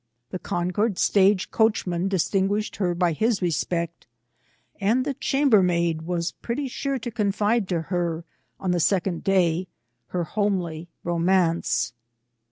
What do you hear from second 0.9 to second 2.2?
stage coachman